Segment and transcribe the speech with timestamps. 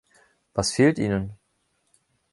[0.55, 1.37] Was fehlt Ihnen?